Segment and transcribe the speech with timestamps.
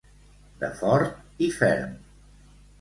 [0.63, 1.95] De fort i ferm.